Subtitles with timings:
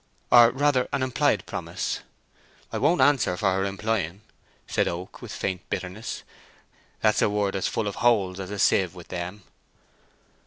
[0.31, 1.99] "—Or rather an implied promise."
[2.73, 4.21] "I won't answer for her implying,"
[4.65, 6.23] said Oak, with faint bitterness.
[7.01, 9.43] "That's a word as full o' holes as a sieve with them."